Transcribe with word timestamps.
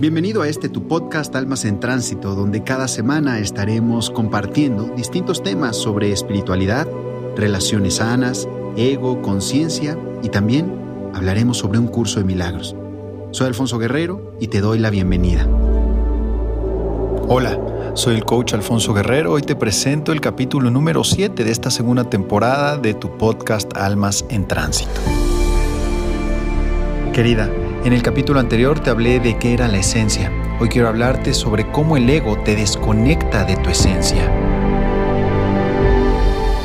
Bienvenido 0.00 0.42
a 0.42 0.48
este 0.48 0.68
tu 0.68 0.86
podcast 0.86 1.34
Almas 1.34 1.64
en 1.64 1.80
Tránsito, 1.80 2.36
donde 2.36 2.62
cada 2.62 2.86
semana 2.86 3.40
estaremos 3.40 4.10
compartiendo 4.10 4.84
distintos 4.94 5.42
temas 5.42 5.76
sobre 5.76 6.12
espiritualidad, 6.12 6.86
relaciones 7.34 7.94
sanas, 7.94 8.48
ego, 8.76 9.20
conciencia 9.22 9.98
y 10.22 10.28
también 10.28 10.72
hablaremos 11.14 11.58
sobre 11.58 11.80
un 11.80 11.88
curso 11.88 12.20
de 12.20 12.26
milagros. 12.26 12.76
Soy 13.32 13.48
Alfonso 13.48 13.76
Guerrero 13.80 14.36
y 14.38 14.46
te 14.46 14.60
doy 14.60 14.78
la 14.78 14.90
bienvenida. 14.90 15.48
Hola, 17.26 17.58
soy 17.94 18.14
el 18.14 18.24
coach 18.24 18.54
Alfonso 18.54 18.94
Guerrero. 18.94 19.32
Hoy 19.32 19.42
te 19.42 19.56
presento 19.56 20.12
el 20.12 20.20
capítulo 20.20 20.70
número 20.70 21.02
7 21.02 21.42
de 21.42 21.50
esta 21.50 21.72
segunda 21.72 22.04
temporada 22.04 22.76
de 22.76 22.94
tu 22.94 23.18
podcast 23.18 23.76
Almas 23.76 24.24
en 24.30 24.46
Tránsito. 24.46 25.00
Querida, 27.12 27.50
en 27.84 27.92
el 27.92 28.02
capítulo 28.02 28.40
anterior 28.40 28.80
te 28.80 28.90
hablé 28.90 29.20
de 29.20 29.38
qué 29.38 29.54
era 29.54 29.68
la 29.68 29.78
esencia. 29.78 30.32
Hoy 30.60 30.68
quiero 30.68 30.88
hablarte 30.88 31.32
sobre 31.32 31.70
cómo 31.70 31.96
el 31.96 32.10
ego 32.10 32.36
te 32.38 32.56
desconecta 32.56 33.44
de 33.44 33.56
tu 33.56 33.70
esencia. 33.70 34.30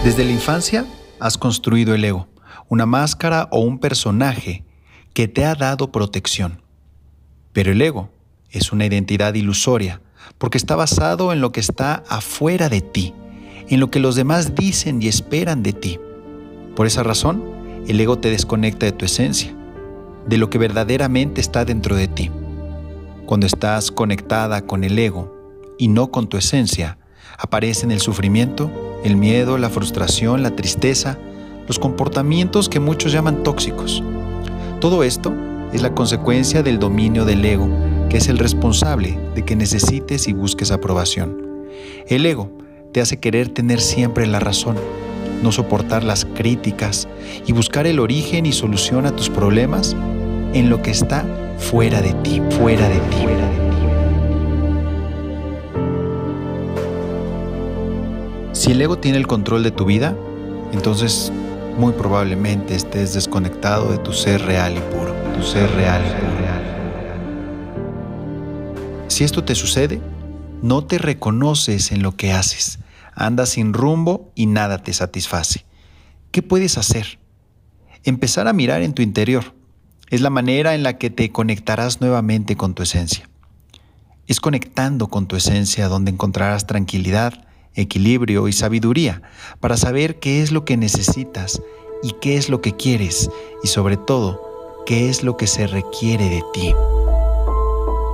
Desde 0.03 0.25
la 0.25 0.31
infancia 0.31 0.85
has 1.19 1.37
construido 1.37 1.93
el 1.93 2.03
ego, 2.03 2.27
una 2.67 2.85
máscara 2.85 3.47
o 3.51 3.59
un 3.59 3.79
personaje 3.79 4.63
que 5.13 5.27
te 5.27 5.45
ha 5.45 5.55
dado 5.55 5.91
protección. 5.91 6.61
Pero 7.53 7.71
el 7.71 7.81
ego 7.81 8.09
es 8.49 8.71
una 8.71 8.85
identidad 8.85 9.35
ilusoria 9.35 10.01
porque 10.39 10.57
está 10.57 10.75
basado 10.75 11.31
en 11.31 11.41
lo 11.41 11.51
que 11.51 11.59
está 11.59 12.03
afuera 12.09 12.69
de 12.69 12.81
ti, 12.81 13.13
en 13.69 13.79
lo 13.79 13.91
que 13.91 13.99
los 13.99 14.15
demás 14.15 14.55
dicen 14.55 15.01
y 15.01 15.07
esperan 15.07 15.61
de 15.61 15.73
ti. 15.73 15.99
Por 16.75 16.87
esa 16.87 17.03
razón, 17.03 17.43
el 17.87 17.99
ego 17.99 18.17
te 18.17 18.31
desconecta 18.31 18.87
de 18.87 18.93
tu 18.93 19.05
esencia 19.05 19.55
de 20.27 20.37
lo 20.37 20.49
que 20.49 20.57
verdaderamente 20.57 21.41
está 21.41 21.65
dentro 21.65 21.95
de 21.95 22.07
ti. 22.07 22.31
Cuando 23.25 23.45
estás 23.45 23.91
conectada 23.91 24.65
con 24.65 24.83
el 24.83 24.97
ego 24.99 25.33
y 25.77 25.87
no 25.87 26.11
con 26.11 26.27
tu 26.27 26.37
esencia, 26.37 26.97
aparecen 27.37 27.91
el 27.91 27.99
sufrimiento, 27.99 28.71
el 29.03 29.15
miedo, 29.15 29.57
la 29.57 29.69
frustración, 29.69 30.43
la 30.43 30.55
tristeza, 30.55 31.17
los 31.67 31.79
comportamientos 31.79 32.69
que 32.69 32.79
muchos 32.79 33.11
llaman 33.11 33.43
tóxicos. 33.43 34.03
Todo 34.79 35.03
esto 35.03 35.33
es 35.71 35.81
la 35.81 35.95
consecuencia 35.95 36.61
del 36.61 36.79
dominio 36.79 37.25
del 37.25 37.43
ego, 37.43 37.69
que 38.09 38.17
es 38.17 38.27
el 38.27 38.37
responsable 38.37 39.17
de 39.33 39.43
que 39.43 39.55
necesites 39.55 40.27
y 40.27 40.33
busques 40.33 40.71
aprobación. 40.71 41.37
El 42.07 42.25
ego 42.25 42.51
te 42.91 43.01
hace 43.01 43.19
querer 43.19 43.49
tener 43.49 43.81
siempre 43.81 44.27
la 44.27 44.39
razón, 44.39 44.75
no 45.41 45.51
soportar 45.51 46.03
las 46.03 46.25
críticas 46.25 47.07
y 47.47 47.53
buscar 47.53 47.87
el 47.87 47.99
origen 47.99 48.45
y 48.45 48.51
solución 48.51 49.05
a 49.05 49.15
tus 49.15 49.29
problemas 49.29 49.95
en 50.53 50.69
lo 50.69 50.81
que 50.81 50.91
está 50.91 51.25
fuera 51.57 52.01
de 52.01 52.13
ti, 52.15 52.41
fuera 52.51 52.87
de 52.87 52.99
ti. 52.99 53.25
De 53.25 53.35
ti. 53.35 53.43
Si 58.53 58.71
el 58.71 58.81
ego 58.81 58.97
tiene 58.97 59.17
el 59.17 59.27
control 59.27 59.63
de 59.63 59.71
tu 59.71 59.85
vida, 59.85 60.15
entonces 60.71 61.31
muy 61.77 61.93
probablemente 61.93 62.75
estés 62.75 63.13
desconectado 63.13 63.91
de 63.91 63.97
tu 63.97 64.13
ser 64.13 64.41
real 64.43 64.77
y 64.77 64.79
puro, 64.95 65.13
tu 65.35 65.43
ser 65.43 65.69
real 65.71 66.01
y. 66.05 66.33
Si 69.13 69.23
esto 69.23 69.43
te 69.43 69.53
sucede, 69.53 70.01
no 70.63 70.85
te 70.85 70.97
reconoces 70.97 71.91
en 71.91 72.01
lo 72.01 72.15
que 72.17 72.31
haces, 72.31 72.79
andas 73.13 73.49
sin 73.49 73.71
rumbo 73.73 74.31
y 74.33 74.47
nada 74.47 74.79
te 74.79 74.91
satisface. 74.91 75.65
¿Qué 76.31 76.41
puedes 76.41 76.79
hacer? 76.79 77.19
Empezar 78.03 78.47
a 78.47 78.53
mirar 78.53 78.81
en 78.81 78.93
tu 78.93 79.03
interior 79.03 79.53
es 80.13 80.21
la 80.21 80.29
manera 80.29 80.75
en 80.75 80.83
la 80.83 80.99
que 80.99 81.09
te 81.09 81.31
conectarás 81.31 81.99
nuevamente 81.99 82.55
con 82.55 82.75
tu 82.75 82.83
esencia. 82.83 83.27
Es 84.27 84.39
conectando 84.39 85.07
con 85.07 85.25
tu 85.25 85.35
esencia 85.35 85.87
donde 85.87 86.11
encontrarás 86.11 86.67
tranquilidad, 86.67 87.47
equilibrio 87.73 88.47
y 88.47 88.53
sabiduría 88.53 89.23
para 89.59 89.75
saber 89.75 90.19
qué 90.19 90.43
es 90.43 90.51
lo 90.51 90.65
que 90.65 90.77
necesitas 90.77 91.63
y 92.03 92.11
qué 92.21 92.37
es 92.37 92.47
lo 92.47 92.61
que 92.61 92.75
quieres 92.75 93.31
y 93.63 93.67
sobre 93.69 93.97
todo 93.97 94.83
qué 94.85 95.09
es 95.09 95.23
lo 95.23 95.35
que 95.35 95.47
se 95.47 95.65
requiere 95.65 96.29
de 96.29 96.43
ti. 96.53 96.75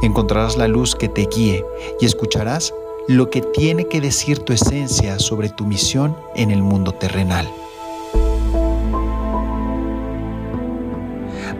Encontrarás 0.02 0.56
la 0.56 0.70
luz 0.70 0.96
que 0.96 1.10
te 1.10 1.28
guíe 1.28 1.66
y 2.00 2.06
escucharás 2.06 2.74
lo 3.10 3.30
que 3.30 3.42
tiene 3.42 3.90
que 3.90 4.00
decir 4.00 4.40
tu 4.40 4.54
esencia 4.54 5.20
sobre 5.20 5.50
tu 5.50 5.66
misión 5.66 6.16
en 6.38 6.50
el 6.50 6.64
mundo 6.64 6.94
terrenal. 6.94 7.52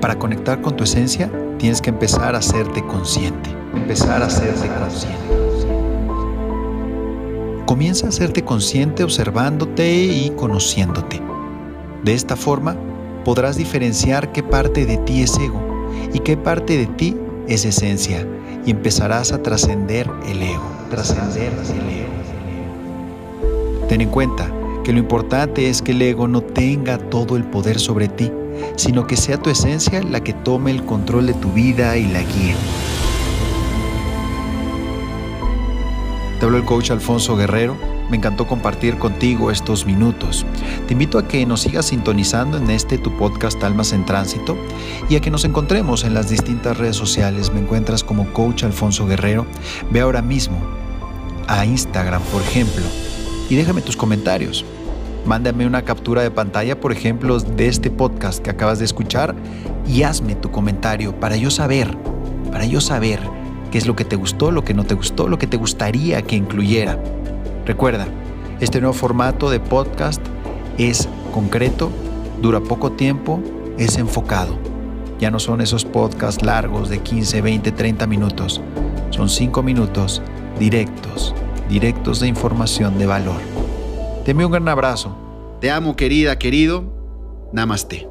Para 0.02 0.18
conectar 0.18 0.62
con 0.62 0.78
tu 0.78 0.86
esencia, 0.86 1.30
tienes 1.58 1.82
que 1.82 1.90
empezar 1.90 2.34
a 2.34 2.38
hacerte 2.38 2.82
consciente. 2.86 3.50
Empezar 3.74 4.24
a 4.24 4.28
hacerte 4.28 4.70
consciente. 4.80 5.18
Comienza 7.66 8.06
a 8.06 8.10
hacerte 8.10 8.44
consciente 8.44 9.04
observándote 9.04 10.06
y 10.06 10.30
conociéndote. 10.38 11.22
De 12.06 12.14
esta 12.14 12.38
forma, 12.38 12.78
podrás 13.26 13.58
diferenciar 13.58 14.32
qué 14.32 14.42
parte 14.42 14.86
de 14.86 14.98
ti 15.00 15.22
es 15.22 15.38
ego 15.38 15.62
y 16.14 16.20
qué 16.20 16.38
parte 16.38 16.78
de 16.78 16.86
ti 16.86 17.18
es 17.50 17.66
esencia 17.66 18.26
y 18.66 18.72
empezarás 18.72 19.34
a 19.34 19.44
trascender 19.44 20.10
el 20.30 20.42
ego. 20.42 20.64
Trascender 20.90 21.52
el 21.52 21.90
ego. 21.90 22.10
Ten 23.90 24.00
en 24.00 24.10
cuenta 24.10 24.50
que 24.86 24.94
lo 24.94 25.00
importante 25.00 25.70
es 25.70 25.82
que 25.82 25.92
el 25.92 26.02
ego 26.02 26.30
no 26.30 26.40
tenga 26.40 26.98
todo 26.98 27.36
el 27.36 27.44
poder 27.44 27.80
sobre 27.80 28.08
ti 28.08 28.32
sino 28.76 29.08
que 29.08 29.18
sea 29.18 29.38
tu 29.38 29.50
esencia 29.50 30.02
la 30.04 30.22
que 30.22 30.34
tome 30.34 30.72
el 30.72 30.86
control 30.86 31.28
de 31.28 31.34
tu 31.34 31.52
vida 31.52 31.98
y 31.98 32.08
la 32.08 32.22
guíe. 32.22 32.56
Te 36.40 36.46
hablo 36.46 36.58
el 36.58 36.64
coach 36.64 36.92
Alfonso 36.92 37.36
Guerrero. 37.36 37.76
Me 38.10 38.16
encantó 38.18 38.48
compartir 38.48 38.98
contigo 38.98 39.52
estos 39.52 39.86
minutos. 39.86 40.46
Te 40.88 40.94
invito 40.94 41.20
a 41.20 41.28
que 41.28 41.46
nos 41.46 41.62
sigas 41.62 41.88
sintonizando 41.88 42.58
en 42.58 42.70
este 42.70 42.98
tu 42.98 43.16
podcast 43.18 43.62
Almas 43.64 43.92
en 43.92 44.06
Tránsito 44.06 44.58
y 45.10 45.16
a 45.18 45.20
que 45.20 45.30
nos 45.30 45.44
encontremos 45.44 46.06
en 46.06 46.14
las 46.14 46.30
distintas 46.30 46.78
redes 46.78 46.96
sociales. 46.96 47.52
Me 47.52 47.60
encuentras 47.60 48.04
como 48.04 48.32
Coach 48.32 48.64
Alfonso 48.64 49.06
Guerrero. 49.06 49.46
Ve 49.92 50.00
ahora 50.00 50.22
mismo 50.22 50.58
a 51.48 51.66
Instagram, 51.66 52.22
por 52.32 52.42
ejemplo, 52.42 52.86
y 53.50 53.56
déjame 53.56 53.82
tus 53.82 53.98
comentarios. 53.98 54.64
Mándame 55.26 55.68
una 55.68 55.84
captura 55.84 56.22
de 56.22 56.32
pantalla, 56.32 56.80
por 56.80 56.92
ejemplo, 56.92 57.40
de 57.40 57.68
este 57.68 57.92
podcast 57.92 58.42
que 58.42 58.50
acabas 58.50 58.80
de 58.80 58.86
escuchar 58.86 59.36
y 59.88 60.04
hazme 60.04 60.36
tu 60.36 60.52
comentario 60.52 61.20
para 61.20 61.36
yo 61.36 61.52
saber, 61.52 61.98
para 62.52 62.66
yo 62.66 62.82
saber 62.82 63.20
qué 63.72 63.78
es 63.78 63.86
lo 63.86 63.96
que 63.96 64.06
te 64.06 64.16
gustó, 64.16 64.52
lo 64.52 64.64
que 64.64 64.74
no 64.74 64.86
te 64.86 64.96
gustó, 64.96 65.28
lo 65.28 65.38
que 65.38 65.48
te 65.48 65.58
gustaría 65.58 66.22
que 66.22 66.36
incluyera. 66.36 66.98
Recuerda, 67.66 68.08
este 68.60 68.80
nuevo 68.80 68.94
formato 68.94 69.50
de 69.50 69.60
podcast 69.60 70.22
es 70.78 71.08
concreto, 71.34 71.92
dura 72.42 72.60
poco 72.62 72.92
tiempo, 72.94 73.42
es 73.78 73.98
enfocado. 73.98 74.58
Ya 75.20 75.30
no 75.32 75.40
son 75.40 75.62
esos 75.62 75.86
podcasts 75.86 76.44
largos 76.44 76.90
de 76.90 77.00
15, 77.00 77.42
20, 77.42 77.72
30 77.72 78.08
minutos. 78.08 78.62
Son 79.10 79.30
5 79.30 79.62
minutos 79.64 80.22
directos, 80.58 81.36
directos 81.70 82.20
de 82.22 82.28
información 82.28 82.98
de 82.98 83.06
valor. 83.06 83.59
Te 84.30 84.46
un 84.46 84.52
gran 84.52 84.68
abrazo. 84.68 85.16
Te 85.60 85.72
amo, 85.72 85.96
querida, 85.96 86.38
querido. 86.38 86.84
Namaste. 87.52 88.08